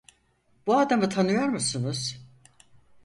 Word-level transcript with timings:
Bu 0.67 0.77
adamı 0.77 1.09
tanıyor 1.09 1.47
musunuz? 1.47 2.21